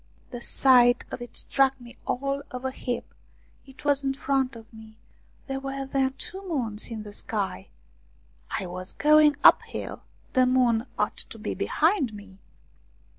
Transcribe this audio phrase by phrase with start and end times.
[0.31, 3.13] The sight of it struck me all of a heap.
[3.67, 4.97] It was in front of me!
[5.45, 7.67] There were then two moons in the sky!
[8.49, 10.01] I was going uphill;
[10.33, 12.39] the moon ought to be behind me